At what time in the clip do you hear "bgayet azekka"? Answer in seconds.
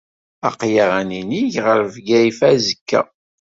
1.93-3.01